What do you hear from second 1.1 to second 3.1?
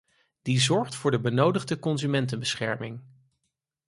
de benodigde consumentenbescherming.